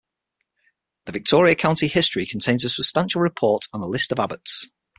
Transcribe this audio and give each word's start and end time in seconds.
The 1.05 1.11
Victoria 1.11 1.53
County 1.53 1.87
History 1.87 2.25
contains 2.25 2.65
a 2.65 2.69
substantial 2.69 3.21
report 3.21 3.67
and 3.71 3.83
a 3.83 3.85
list 3.85 4.11
of 4.11 4.17
Abbots. 4.17 4.65